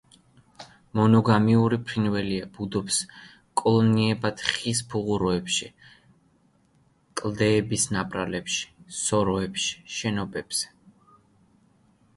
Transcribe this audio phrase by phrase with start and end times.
[0.99, 2.97] მონოგამიური ფრინველია, ბუდობს
[3.61, 5.71] კოლონიებად ხის ფუღუროებში,
[7.23, 8.67] კლდეების ნაპრალებში,
[9.05, 10.75] სოროებში, შენობებზე.